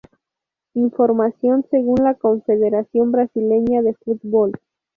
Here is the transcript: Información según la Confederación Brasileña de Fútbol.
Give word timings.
Información 0.73 1.63
según 1.69 2.03
la 2.03 2.15
Confederación 2.15 3.11
Brasileña 3.11 3.83
de 3.83 3.93
Fútbol. 3.93 4.53